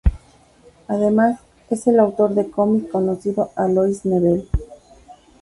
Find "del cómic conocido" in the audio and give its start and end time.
2.33-3.51